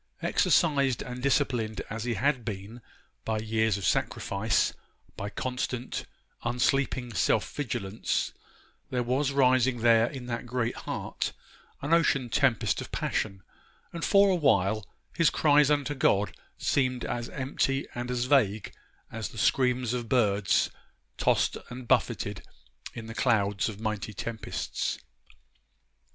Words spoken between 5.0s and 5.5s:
by